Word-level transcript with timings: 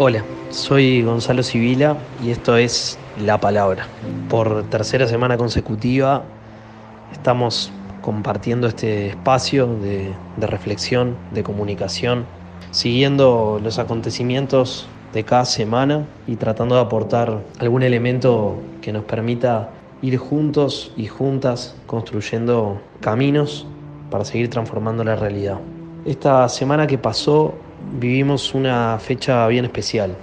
Hola, 0.00 0.22
soy 0.50 1.02
Gonzalo 1.02 1.42
Sibila 1.42 1.96
y 2.24 2.30
esto 2.30 2.56
es 2.56 2.96
La 3.20 3.40
Palabra. 3.40 3.88
Por 4.28 4.62
tercera 4.70 5.08
semana 5.08 5.36
consecutiva 5.36 6.22
estamos 7.10 7.72
compartiendo 8.00 8.68
este 8.68 9.08
espacio 9.08 9.66
de, 9.66 10.12
de, 10.36 10.46
reflexión, 10.46 11.16
de 11.32 11.42
comunicación, 11.42 12.26
siguiendo 12.70 13.58
los 13.60 13.80
acontecimientos 13.80 14.86
de 15.12 15.24
cada 15.24 15.44
semana 15.44 16.06
y 16.28 16.36
tratando 16.36 16.76
de 16.76 16.82
aportar 16.82 17.42
algún 17.58 17.82
elemento 17.82 18.56
que 18.80 18.92
nos 18.92 19.02
permita 19.02 19.70
ir 20.00 20.16
juntos 20.16 20.92
y 20.96 21.08
juntas 21.08 21.74
construyendo 21.88 22.80
caminos 23.00 23.66
para 24.12 24.24
seguir 24.24 24.48
transformando 24.48 25.02
la 25.02 25.16
realidad. 25.16 25.58
Esta 26.04 26.48
semana 26.48 26.86
que 26.86 26.98
pasó 26.98 27.56
vivimos 27.98 28.54
una 28.54 28.98
fecha 29.00 29.46
bien 29.48 29.64
especial. 29.64 30.16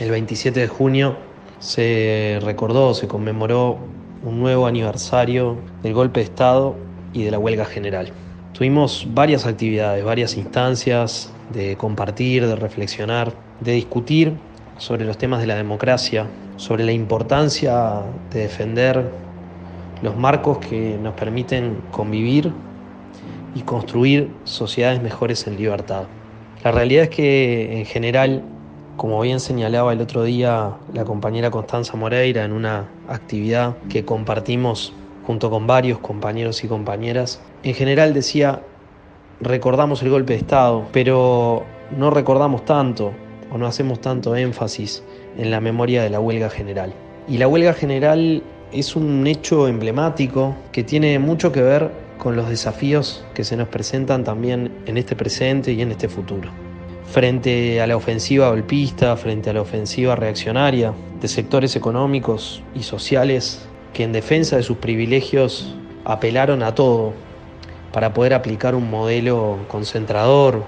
El 0.00 0.10
27 0.10 0.60
de 0.60 0.68
junio 0.68 1.16
se 1.58 2.38
recordó, 2.42 2.94
se 2.94 3.08
conmemoró 3.08 3.78
un 4.24 4.40
nuevo 4.40 4.66
aniversario 4.66 5.56
del 5.82 5.94
golpe 5.94 6.20
de 6.20 6.24
Estado 6.24 6.74
y 7.12 7.24
de 7.24 7.30
la 7.30 7.38
huelga 7.38 7.64
general. 7.64 8.12
Tuvimos 8.52 9.06
varias 9.10 9.46
actividades, 9.46 10.04
varias 10.04 10.36
instancias 10.36 11.32
de 11.52 11.76
compartir, 11.76 12.46
de 12.46 12.56
reflexionar, 12.56 13.32
de 13.60 13.72
discutir 13.72 14.34
sobre 14.78 15.04
los 15.04 15.18
temas 15.18 15.40
de 15.40 15.46
la 15.46 15.54
democracia, 15.54 16.26
sobre 16.56 16.84
la 16.84 16.92
importancia 16.92 18.02
de 18.30 18.40
defender 18.40 19.10
los 20.02 20.16
marcos 20.16 20.58
que 20.58 20.98
nos 21.02 21.14
permiten 21.14 21.78
convivir 21.90 22.52
y 23.54 23.62
construir 23.62 24.30
sociedades 24.44 25.02
mejores 25.02 25.46
en 25.46 25.56
libertad. 25.56 26.04
La 26.62 26.70
realidad 26.72 27.04
es 27.04 27.10
que 27.10 27.78
en 27.78 27.84
general, 27.84 28.42
como 28.96 29.20
bien 29.20 29.40
señalaba 29.40 29.92
el 29.92 30.00
otro 30.00 30.22
día 30.22 30.76
la 30.92 31.04
compañera 31.04 31.50
Constanza 31.50 31.96
Moreira 31.96 32.44
en 32.44 32.52
una 32.52 32.88
actividad 33.08 33.76
que 33.88 34.04
compartimos 34.04 34.92
junto 35.26 35.50
con 35.50 35.66
varios 35.66 35.98
compañeros 35.98 36.64
y 36.64 36.68
compañeras, 36.68 37.40
en 37.62 37.74
general 37.74 38.14
decía, 38.14 38.62
recordamos 39.40 40.02
el 40.02 40.10
golpe 40.10 40.34
de 40.34 40.38
Estado, 40.40 40.86
pero 40.92 41.64
no 41.96 42.10
recordamos 42.10 42.64
tanto 42.64 43.12
o 43.52 43.58
no 43.58 43.66
hacemos 43.66 44.00
tanto 44.00 44.34
énfasis 44.36 45.02
en 45.36 45.50
la 45.50 45.60
memoria 45.60 46.02
de 46.02 46.10
la 46.10 46.20
huelga 46.20 46.50
general. 46.50 46.92
Y 47.28 47.38
la 47.38 47.48
huelga 47.48 47.72
general 47.72 48.42
es 48.72 48.96
un 48.96 49.26
hecho 49.26 49.68
emblemático 49.68 50.54
que 50.72 50.82
tiene 50.82 51.18
mucho 51.18 51.52
que 51.52 51.62
ver 51.62 51.90
con 52.24 52.36
los 52.36 52.48
desafíos 52.48 53.22
que 53.34 53.44
se 53.44 53.54
nos 53.54 53.68
presentan 53.68 54.24
también 54.24 54.72
en 54.86 54.96
este 54.96 55.14
presente 55.14 55.74
y 55.74 55.82
en 55.82 55.90
este 55.90 56.08
futuro. 56.08 56.48
Frente 57.12 57.82
a 57.82 57.86
la 57.86 57.98
ofensiva 57.98 58.48
golpista, 58.48 59.14
frente 59.18 59.50
a 59.50 59.52
la 59.52 59.60
ofensiva 59.60 60.16
reaccionaria 60.16 60.94
de 61.20 61.28
sectores 61.28 61.76
económicos 61.76 62.62
y 62.74 62.82
sociales 62.82 63.68
que 63.92 64.04
en 64.04 64.12
defensa 64.12 64.56
de 64.56 64.62
sus 64.62 64.78
privilegios 64.78 65.76
apelaron 66.06 66.62
a 66.62 66.74
todo 66.74 67.12
para 67.92 68.14
poder 68.14 68.32
aplicar 68.32 68.74
un 68.74 68.88
modelo 68.88 69.58
concentrador, 69.68 70.64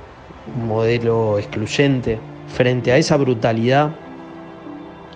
un 0.55 0.69
modelo 0.69 1.39
excluyente. 1.39 2.19
Frente 2.49 2.93
a 2.93 2.99
esa 2.99 3.17
brutalidad, 3.17 3.97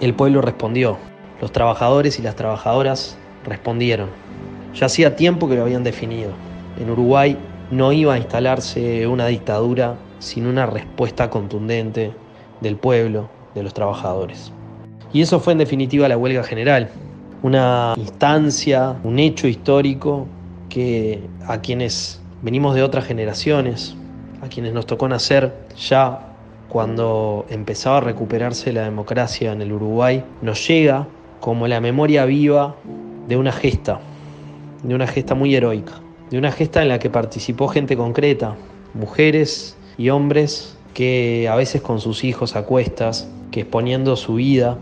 el 0.01 0.15
pueblo 0.15 0.41
respondió, 0.41 0.97
los 1.39 1.53
trabajadores 1.53 2.19
y 2.19 2.23
las 2.23 2.35
trabajadoras 2.35 3.19
respondieron. 3.45 4.09
Ya 4.75 4.87
hacía 4.87 5.17
tiempo 5.17 5.49
que 5.49 5.57
lo 5.57 5.63
habían 5.63 5.85
definido. 5.85 6.31
En 6.79 6.91
Uruguay 6.91 7.37
no 7.71 7.93
iba 7.93 8.15
a 8.15 8.19
instalarse 8.19 9.07
una 9.07 9.27
dictadura 9.27 9.97
sin 10.19 10.47
una 10.47 10.67
respuesta 10.67 11.31
contundente 11.31 12.13
del 12.61 12.77
pueblo, 12.77 13.29
de 13.55 13.63
los 13.63 13.75
trabajadores. 13.75 14.53
Y 15.13 15.23
eso 15.23 15.41
fue 15.41 15.53
en 15.53 15.59
definitiva 15.59 16.09
la 16.09 16.17
huelga 16.17 16.45
general, 16.45 16.91
una 17.43 17.95
instancia, 17.97 18.97
un 19.03 19.19
hecho 19.19 19.49
histórico 19.49 20.27
que 20.69 21.21
a 21.47 21.61
quienes 21.61 22.21
venimos 22.43 22.75
de 22.75 22.83
otras 22.83 23.05
generaciones, 23.05 23.97
a 24.41 24.49
quienes 24.49 24.73
nos 24.73 24.87
tocó 24.87 25.09
nacer 25.09 25.53
ya 25.77 26.21
cuando 26.69 27.47
empezaba 27.51 27.99
a 27.99 28.01
recuperarse 28.01 28.73
la 28.73 28.83
democracia 28.83 29.53
en 29.53 29.63
el 29.63 29.73
Uruguay, 29.73 30.25
nos 30.41 30.67
llega 30.69 31.09
como 31.41 31.67
la 31.67 31.81
memoria 31.81 32.25
viva 32.25 32.77
de 33.27 33.37
una 33.37 33.51
gesta, 33.51 34.01
de 34.83 34.95
una 34.95 35.07
gesta 35.07 35.35
muy 35.35 35.55
heroica, 35.55 35.95
de 36.31 36.39
una 36.39 36.53
gesta 36.53 36.83
en 36.83 36.89
la 36.89 36.99
que 36.99 37.11
participó 37.11 37.69
gente 37.69 37.97
concreta, 37.97 38.57
mujeres 38.95 39.77
y 39.99 40.11
hombres 40.11 40.77
que 40.95 41.49
a 41.49 41.57
veces 41.57 41.83
con 41.83 42.01
sus 42.01 42.25
hijos 42.25 42.57
a 42.57 42.65
cuestas, 42.65 43.29
que 43.51 43.61
exponiendo 43.61 44.17
su 44.17 44.35
vida, 44.35 44.79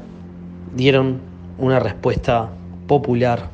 dieron 0.74 1.20
una 1.58 1.80
respuesta 1.80 2.50
popular 2.86 3.50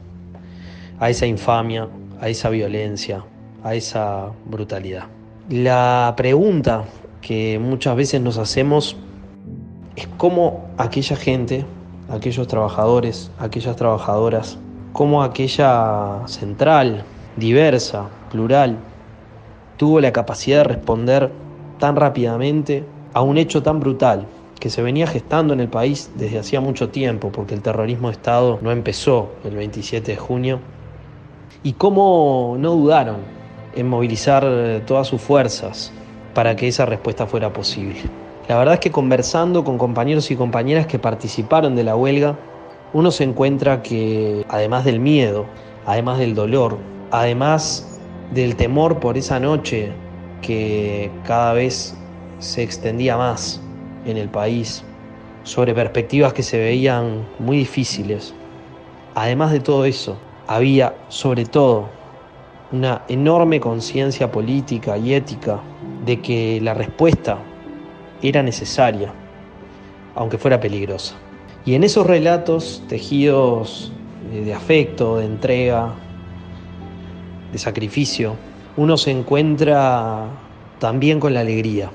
a 1.00 1.10
esa 1.10 1.26
infamia, 1.26 1.88
a 2.20 2.28
esa 2.28 2.50
violencia, 2.50 3.24
a 3.62 3.74
esa 3.74 4.30
brutalidad. 4.46 5.04
La 5.48 6.14
pregunta 6.16 6.84
que 7.20 7.58
muchas 7.58 7.96
veces 7.96 8.20
nos 8.20 8.38
hacemos 8.38 8.96
es 9.96 10.08
cómo 10.16 10.68
aquella 10.76 11.16
gente, 11.16 11.64
aquellos 12.08 12.46
trabajadores, 12.48 13.30
aquellas 13.38 13.76
trabajadoras, 13.76 14.58
cómo 14.94 15.24
aquella 15.24 16.22
central, 16.26 17.02
diversa, 17.36 18.08
plural, 18.30 18.78
tuvo 19.76 20.00
la 20.00 20.12
capacidad 20.12 20.58
de 20.58 20.64
responder 20.64 21.32
tan 21.80 21.96
rápidamente 21.96 22.84
a 23.12 23.20
un 23.20 23.36
hecho 23.36 23.60
tan 23.60 23.80
brutal 23.80 24.26
que 24.60 24.70
se 24.70 24.82
venía 24.82 25.08
gestando 25.08 25.52
en 25.52 25.58
el 25.58 25.68
país 25.68 26.12
desde 26.14 26.38
hacía 26.38 26.60
mucho 26.60 26.90
tiempo, 26.90 27.32
porque 27.32 27.54
el 27.54 27.60
terrorismo 27.60 28.06
de 28.06 28.12
Estado 28.12 28.60
no 28.62 28.70
empezó 28.70 29.32
el 29.42 29.56
27 29.56 30.12
de 30.12 30.16
junio, 30.16 30.60
y 31.64 31.72
cómo 31.72 32.54
no 32.56 32.70
dudaron 32.70 33.16
en 33.74 33.88
movilizar 33.88 34.46
todas 34.86 35.08
sus 35.08 35.20
fuerzas 35.20 35.92
para 36.34 36.54
que 36.54 36.68
esa 36.68 36.86
respuesta 36.86 37.26
fuera 37.26 37.52
posible. 37.52 37.96
La 38.48 38.58
verdad 38.58 38.74
es 38.74 38.80
que 38.80 38.92
conversando 38.92 39.64
con 39.64 39.76
compañeros 39.76 40.30
y 40.30 40.36
compañeras 40.36 40.86
que 40.86 41.00
participaron 41.00 41.74
de 41.74 41.82
la 41.82 41.96
huelga, 41.96 42.36
uno 42.94 43.10
se 43.10 43.24
encuentra 43.24 43.82
que 43.82 44.46
además 44.48 44.84
del 44.84 45.00
miedo, 45.00 45.46
además 45.84 46.18
del 46.18 46.34
dolor, 46.34 46.78
además 47.10 48.00
del 48.30 48.54
temor 48.54 49.00
por 49.00 49.18
esa 49.18 49.40
noche 49.40 49.92
que 50.40 51.10
cada 51.24 51.52
vez 51.54 51.96
se 52.38 52.62
extendía 52.62 53.16
más 53.16 53.60
en 54.06 54.16
el 54.16 54.28
país, 54.28 54.84
sobre 55.42 55.74
perspectivas 55.74 56.32
que 56.32 56.44
se 56.44 56.56
veían 56.56 57.26
muy 57.40 57.56
difíciles, 57.58 58.32
además 59.16 59.50
de 59.50 59.60
todo 59.60 59.84
eso, 59.84 60.16
había 60.46 60.94
sobre 61.08 61.44
todo 61.44 61.88
una 62.70 63.02
enorme 63.08 63.58
conciencia 63.58 64.30
política 64.30 64.96
y 64.96 65.14
ética 65.14 65.60
de 66.04 66.20
que 66.20 66.60
la 66.62 66.74
respuesta 66.74 67.38
era 68.22 68.42
necesaria, 68.42 69.12
aunque 70.14 70.38
fuera 70.38 70.60
peligrosa. 70.60 71.23
Y 71.66 71.74
en 71.74 71.82
esos 71.82 72.06
relatos 72.06 72.82
tejidos 72.88 73.90
de 74.30 74.52
afecto, 74.52 75.16
de 75.16 75.24
entrega, 75.24 75.94
de 77.52 77.58
sacrificio, 77.58 78.36
uno 78.76 78.98
se 78.98 79.10
encuentra 79.10 80.26
también 80.78 81.20
con 81.20 81.32
la 81.32 81.40
alegría, 81.40 81.90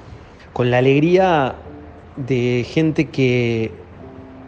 con 0.53 0.71
la 0.71 0.79
alegría 0.79 1.55
de 2.15 2.65
gente 2.67 3.09
que 3.09 3.71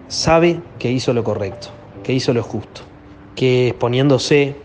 sabe 0.08 0.60
que 0.80 0.92
hizo 0.92 1.14
lo 1.14 1.24
correcto, 1.24 1.68
que 2.04 2.14
hizo 2.14 2.34
lo 2.34 2.42
justo, 2.42 2.82
que 3.36 3.68
exponiéndose, 3.68 4.56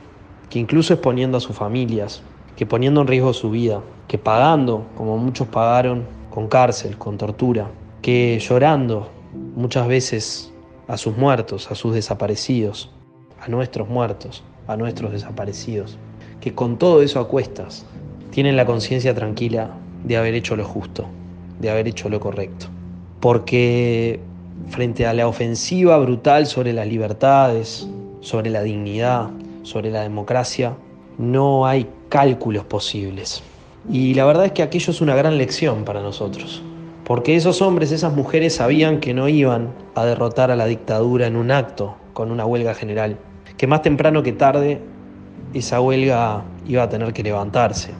que 0.48 0.58
incluso 0.58 0.94
exponiendo 0.94 1.36
a 1.36 1.40
sus 1.40 1.54
familias, 1.54 2.22
que 2.56 2.64
poniendo 2.64 3.02
en 3.02 3.08
riesgo 3.08 3.34
su 3.34 3.50
vida, 3.50 3.82
que 4.08 4.16
pagando, 4.16 4.86
como 4.96 5.18
muchos 5.18 5.48
pagaron, 5.48 6.04
con 6.30 6.48
cárcel, 6.48 6.96
con 6.96 7.18
tortura, 7.18 7.68
que 8.00 8.38
llorando 8.40 9.10
muchas 9.56 9.88
veces 9.88 10.52
a 10.86 10.96
sus 10.96 11.16
muertos, 11.16 11.70
a 11.70 11.74
sus 11.74 11.94
desaparecidos, 11.94 12.90
a 13.40 13.48
nuestros 13.48 13.88
muertos, 13.88 14.44
a 14.68 14.76
nuestros 14.76 15.10
desaparecidos, 15.10 15.98
que 16.40 16.54
con 16.54 16.78
todo 16.78 17.02
eso 17.02 17.18
a 17.18 17.26
cuestas 17.26 17.84
tienen 18.30 18.54
la 18.56 18.66
conciencia 18.66 19.14
tranquila 19.14 19.70
de 20.04 20.16
haber 20.16 20.34
hecho 20.34 20.54
lo 20.54 20.64
justo, 20.64 21.06
de 21.58 21.70
haber 21.70 21.88
hecho 21.88 22.08
lo 22.08 22.20
correcto. 22.20 22.66
Porque 23.20 24.20
frente 24.68 25.06
a 25.06 25.14
la 25.14 25.26
ofensiva 25.26 25.98
brutal 25.98 26.46
sobre 26.46 26.72
las 26.72 26.86
libertades, 26.86 27.88
sobre 28.20 28.50
la 28.50 28.62
dignidad, 28.62 29.30
sobre 29.62 29.90
la 29.90 30.02
democracia, 30.02 30.76
no 31.18 31.66
hay 31.66 31.88
cálculos 32.10 32.64
posibles. 32.64 33.42
Y 33.90 34.14
la 34.14 34.26
verdad 34.26 34.46
es 34.46 34.52
que 34.52 34.62
aquello 34.62 34.90
es 34.90 35.00
una 35.00 35.14
gran 35.14 35.38
lección 35.38 35.84
para 35.84 36.02
nosotros. 36.02 36.62
Porque 37.06 37.36
esos 37.36 37.62
hombres, 37.62 37.92
esas 37.92 38.12
mujeres 38.16 38.56
sabían 38.56 38.98
que 38.98 39.14
no 39.14 39.28
iban 39.28 39.72
a 39.94 40.04
derrotar 40.04 40.50
a 40.50 40.56
la 40.56 40.66
dictadura 40.66 41.28
en 41.28 41.36
un 41.36 41.52
acto, 41.52 41.94
con 42.12 42.32
una 42.32 42.44
huelga 42.44 42.74
general. 42.74 43.16
Que 43.56 43.68
más 43.68 43.82
temprano 43.82 44.24
que 44.24 44.32
tarde 44.32 44.80
esa 45.54 45.80
huelga 45.80 46.42
iba 46.66 46.82
a 46.82 46.88
tener 46.88 47.12
que 47.12 47.22
levantarse. 47.22 47.92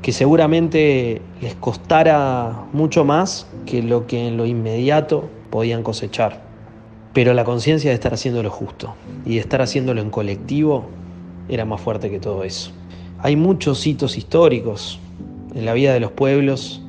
que 0.00 0.10
seguramente 0.10 1.22
les 1.40 1.54
costara 1.54 2.64
mucho 2.72 3.04
más 3.04 3.46
que 3.66 3.82
lo 3.82 4.08
que 4.08 4.26
en 4.26 4.36
lo 4.36 4.46
inmediato 4.46 5.28
podían 5.50 5.84
cosechar. 5.84 6.42
Pero 7.12 7.34
la 7.34 7.44
conciencia 7.44 7.90
de 7.90 7.94
estar 7.94 8.12
haciendo 8.12 8.42
lo 8.42 8.50
justo 8.50 8.94
y 9.24 9.34
de 9.34 9.40
estar 9.40 9.62
haciéndolo 9.62 10.00
en 10.00 10.10
colectivo 10.10 10.86
era 11.48 11.64
más 11.64 11.80
fuerte 11.80 12.10
que 12.10 12.18
todo 12.18 12.42
eso. 12.42 12.72
Hay 13.20 13.36
muchos 13.36 13.86
hitos 13.86 14.18
históricos 14.18 14.98
en 15.54 15.64
la 15.64 15.72
vida 15.72 15.94
de 15.94 16.00
los 16.00 16.10
pueblos 16.10 16.82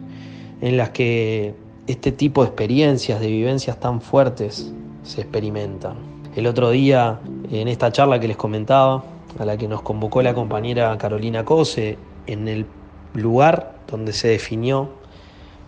en 0.61 0.77
las 0.77 0.89
que 0.89 1.53
este 1.87 2.11
tipo 2.11 2.43
de 2.43 2.47
experiencias, 2.49 3.19
de 3.19 3.27
vivencias 3.27 3.79
tan 3.79 4.01
fuertes 4.01 4.71
se 5.03 5.21
experimentan. 5.21 5.97
El 6.35 6.47
otro 6.47 6.71
día, 6.71 7.19
en 7.51 7.67
esta 7.67 7.91
charla 7.91 8.19
que 8.19 8.27
les 8.27 8.37
comentaba, 8.37 9.03
a 9.37 9.45
la 9.45 9.57
que 9.57 9.67
nos 9.67 9.81
convocó 9.81 10.21
la 10.21 10.33
compañera 10.33 10.97
Carolina 10.97 11.43
Cose, 11.43 11.97
en 12.27 12.47
el 12.47 12.65
lugar 13.13 13.75
donde 13.87 14.13
se 14.13 14.29
definió 14.29 14.89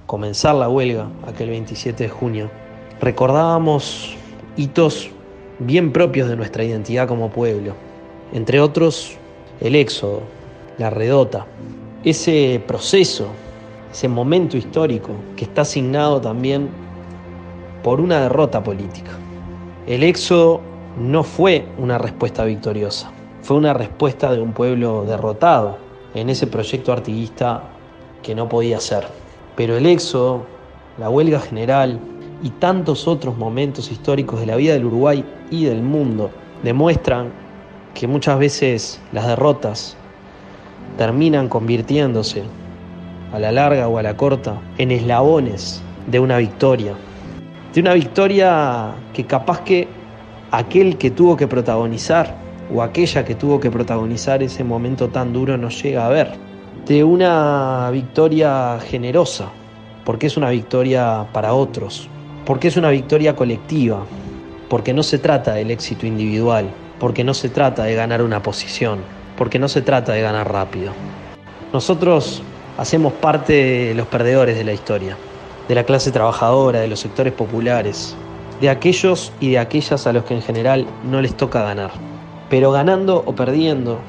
comenzar 0.06 0.56
la 0.56 0.70
huelga, 0.70 1.08
aquel 1.28 1.50
27 1.50 2.04
de 2.04 2.10
junio, 2.10 2.50
recordábamos 3.02 4.16
hitos 4.56 5.10
bien 5.60 5.92
propios 5.92 6.30
de 6.30 6.36
nuestra 6.36 6.64
identidad 6.64 7.08
como 7.08 7.30
pueblo, 7.30 7.74
entre 8.34 8.60
otros 8.60 9.18
el 9.60 9.76
éxodo, 9.76 10.22
la 10.78 10.90
redota, 10.90 11.46
ese 12.04 12.62
proceso, 12.68 13.28
ese 13.96 14.10
momento 14.10 14.58
histórico 14.58 15.12
que 15.38 15.46
está 15.46 15.62
asignado 15.62 16.20
también 16.20 16.68
por 17.82 18.02
una 18.02 18.20
derrota 18.20 18.62
política. 18.62 19.12
El 19.88 20.04
éxodo 20.04 20.60
no 21.00 21.24
fue 21.24 21.66
una 21.78 21.98
respuesta 21.98 22.44
victoriosa, 22.44 23.10
fue 23.42 23.56
una 23.56 23.74
respuesta 23.74 24.34
de 24.34 24.42
un 24.42 24.52
pueblo 24.52 25.06
derrotado 25.06 25.78
en 26.14 26.30
ese 26.30 26.46
proyecto 26.46 26.92
artiguista 26.92 27.64
que 28.22 28.36
no 28.36 28.50
podía 28.50 28.82
ser. 28.82 29.08
Pero 29.56 29.78
el 29.78 29.86
éxodo, 29.86 30.44
la 30.98 31.10
huelga 31.10 31.40
general 31.40 31.98
y 32.44 32.50
tantos 32.50 33.08
otros 33.08 33.38
momentos 33.38 33.90
históricos 33.90 34.42
de 34.42 34.48
la 34.48 34.58
vida 34.58 34.74
del 34.74 34.88
Uruguay 34.88 35.24
y 35.52 35.64
del 35.64 35.82
mundo 35.82 36.32
demuestran 36.64 37.32
que 37.94 38.08
muchas 38.08 38.40
veces 38.40 39.00
las 39.14 39.26
derrotas 39.26 39.96
terminan 40.98 41.48
convirtiéndose, 41.48 42.44
a 43.36 43.40
la 43.40 43.52
larga 43.52 43.90
o 43.90 43.98
a 43.98 44.04
la 44.04 44.16
corta, 44.16 44.62
en 44.78 44.92
eslabones 44.92 45.84
de 46.08 46.20
una 46.22 46.38
victoria. 46.38 46.94
De 47.74 47.82
una 47.82 47.94
victoria 47.94 48.94
que 49.14 49.26
capaz 49.26 49.60
que 49.62 49.90
aquel 50.52 50.98
que 50.98 51.12
tuvo 51.12 51.36
que 51.36 51.46
protagonizar 51.46 52.34
o 52.74 52.82
aquella 52.82 53.26
que 53.26 53.36
tuvo 53.36 53.60
que 53.60 53.70
protagonizar 53.70 54.42
ese 54.42 54.64
momento 54.64 55.10
tan 55.10 55.34
duro 55.34 55.58
no 55.58 55.68
llega 55.68 56.06
a 56.06 56.10
ver. 56.10 56.32
De 56.88 57.04
una 57.04 57.90
victoria 57.92 58.80
generosa, 58.80 59.50
porque 60.06 60.28
es 60.28 60.38
una 60.38 60.50
victoria 60.50 61.26
para 61.34 61.54
otros, 61.54 62.08
porque 62.46 62.70
es 62.70 62.78
una 62.78 62.90
victoria 62.90 63.36
colectiva, 63.36 64.06
porque 64.70 64.94
no 64.94 65.04
se 65.04 65.20
trata 65.20 65.56
del 65.56 65.72
éxito 65.72 66.08
individual, 66.08 66.70
porque 67.00 67.26
no 67.26 67.34
se 67.34 67.50
trata 67.50 67.84
de 67.84 67.96
ganar 67.96 68.22
una 68.22 68.42
posición, 68.42 69.00
porque 69.38 69.60
no 69.60 69.68
se 69.68 69.82
trata 69.82 70.14
de 70.14 70.22
ganar 70.22 70.50
rápido. 70.50 70.94
Nosotros 71.74 72.42
hacemos 72.78 73.14
parte 73.14 73.54
de 73.54 73.94
los 73.96 74.08
perdedores 74.08 74.58
de 74.58 74.64
la 74.64 74.74
historia, 74.74 75.18
de 75.68 75.76
la 75.76 75.84
clase 75.84 76.12
trabajadora, 76.12 76.80
de 76.80 76.88
los 76.88 77.00
sectores 77.00 77.34
populares, 77.34 78.16
de 78.62 78.70
aquellos 78.70 79.32
y 79.40 79.52
de 79.52 79.60
aquellas 79.60 80.08
a 80.08 80.14
los 80.14 80.24
que 80.24 80.36
en 80.36 80.42
general 80.42 80.86
no 81.10 81.22
les 81.22 81.36
toca 81.36 81.64
ganar. 81.64 81.92
Pero 82.50 82.72
ganando 82.72 83.24
o 83.26 83.36
perdiendo 83.36 84.00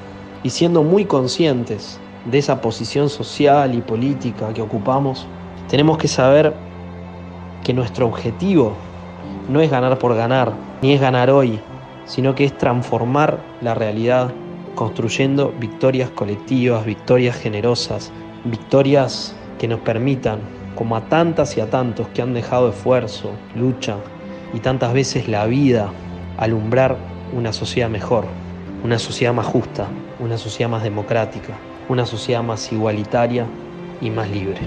y 0.42 0.50
siendo 0.50 0.82
muy 0.82 1.04
conscientes 1.04 1.98
de 2.24 2.38
esa 2.38 2.60
posición 2.60 3.08
social 3.08 3.74
y 3.74 3.80
política 3.80 4.52
que 4.52 4.62
ocupamos, 4.62 5.26
tenemos 5.68 5.98
que 5.98 6.08
saber 6.08 6.54
que 7.64 7.72
nuestro 7.72 8.06
objetivo 8.06 8.74
no 9.48 9.60
es 9.60 9.70
ganar 9.70 9.98
por 9.98 10.14
ganar, 10.14 10.52
ni 10.82 10.92
es 10.92 11.00
ganar 11.00 11.30
hoy, 11.30 11.60
sino 12.04 12.34
que 12.34 12.44
es 12.44 12.56
transformar 12.56 13.38
la 13.60 13.74
realidad 13.74 14.32
construyendo 14.74 15.52
victorias 15.58 16.10
colectivas, 16.10 16.84
victorias 16.84 17.36
generosas, 17.36 18.12
victorias 18.50 19.34
que 19.58 19.68
nos 19.68 19.80
permitan, 19.80 20.40
como 20.74 20.96
a 20.96 21.08
tantas 21.08 21.56
y 21.56 21.60
a 21.60 21.70
tantos 21.70 22.08
que 22.08 22.22
han 22.22 22.34
dejado 22.34 22.68
esfuerzo, 22.68 23.32
lucha 23.54 23.96
y 24.52 24.60
tantas 24.60 24.92
veces 24.92 25.28
la 25.28 25.46
vida, 25.46 25.90
alumbrar 26.36 26.96
una 27.34 27.52
sociedad 27.52 27.88
mejor, 27.88 28.24
una 28.84 28.98
sociedad 28.98 29.32
más 29.32 29.46
justa, 29.46 29.88
una 30.20 30.38
sociedad 30.38 30.70
más 30.70 30.82
democrática, 30.82 31.54
una 31.88 32.06
sociedad 32.06 32.42
más 32.42 32.70
igualitaria 32.72 33.46
y 34.00 34.10
más 34.10 34.30
libre. 34.30 34.60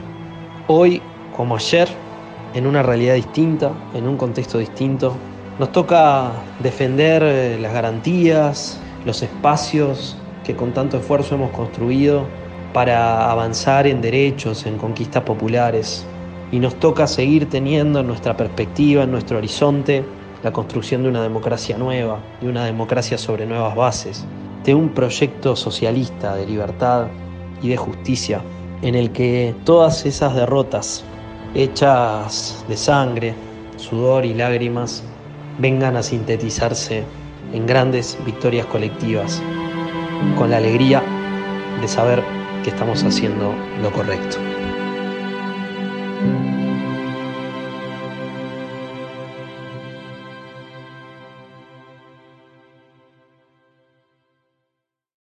Hoy, 0.67 1.01
como 1.35 1.55
ayer, 1.55 1.87
en 2.53 2.65
una 2.65 2.81
realidad 2.81 3.15
distinta, 3.15 3.71
en 3.93 4.07
un 4.07 4.17
contexto 4.17 4.57
distinto, 4.57 5.15
nos 5.59 5.71
toca 5.71 6.31
defender 6.59 7.21
eh, 7.23 7.59
las 7.59 7.73
garantías, 7.73 8.79
los 9.05 9.21
espacios 9.21 10.17
que 10.43 10.55
con 10.55 10.73
tanto 10.73 10.97
esfuerzo 10.97 11.35
hemos 11.35 11.51
construido 11.51 12.25
para 12.73 13.31
avanzar 13.31 13.87
en 13.87 14.01
derechos, 14.01 14.65
en 14.65 14.77
conquistas 14.77 15.23
populares. 15.23 16.05
Y 16.51 16.59
nos 16.59 16.75
toca 16.75 17.07
seguir 17.07 17.49
teniendo 17.49 17.99
en 17.99 18.07
nuestra 18.07 18.35
perspectiva, 18.35 19.03
en 19.03 19.11
nuestro 19.11 19.37
horizonte, 19.37 20.03
la 20.43 20.51
construcción 20.51 21.03
de 21.03 21.09
una 21.09 21.21
democracia 21.21 21.77
nueva, 21.77 22.19
de 22.41 22.49
una 22.49 22.65
democracia 22.65 23.17
sobre 23.17 23.45
nuevas 23.45 23.75
bases, 23.75 24.25
de 24.63 24.73
un 24.73 24.89
proyecto 24.89 25.55
socialista 25.55 26.35
de 26.35 26.45
libertad 26.45 27.07
y 27.61 27.69
de 27.69 27.77
justicia, 27.77 28.41
en 28.81 28.95
el 28.95 29.11
que 29.11 29.53
todas 29.65 30.05
esas 30.05 30.35
derrotas 30.35 31.03
hechas 31.55 32.63
de 32.67 32.77
sangre, 32.77 33.33
sudor 33.75 34.25
y 34.25 34.33
lágrimas 34.33 35.03
vengan 35.57 35.97
a 35.97 36.03
sintetizarse 36.03 37.03
en 37.53 37.65
grandes 37.65 38.17
victorias 38.25 38.65
colectivas, 38.67 39.41
con 40.37 40.51
la 40.51 40.57
alegría 40.57 41.03
de 41.81 41.87
saber 41.87 42.38
que 42.63 42.69
estamos 42.69 43.03
haciendo 43.03 43.53
lo 43.81 43.91
correcto. 43.91 44.37